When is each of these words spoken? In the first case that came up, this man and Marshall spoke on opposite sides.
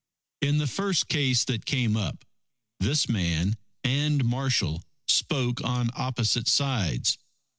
In 0.41 0.57
the 0.57 0.65
first 0.65 1.07
case 1.09 1.43
that 1.43 1.63
came 1.67 1.95
up, 1.95 2.25
this 2.79 3.07
man 3.07 3.55
and 3.83 4.25
Marshall 4.25 4.81
spoke 5.07 5.61
on 5.63 5.91
opposite 5.93 6.47
sides. 6.47 7.19